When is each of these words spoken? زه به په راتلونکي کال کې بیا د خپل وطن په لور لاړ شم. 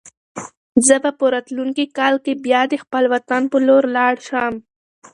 زه 0.85 0.95
به 1.03 1.11
په 1.19 1.25
راتلونکي 1.33 1.85
کال 1.97 2.15
کې 2.25 2.33
بیا 2.45 2.61
د 2.71 2.73
خپل 2.83 3.03
وطن 3.13 3.41
په 3.51 3.57
لور 3.67 3.83
لاړ 3.97 4.13
شم. 4.27 4.53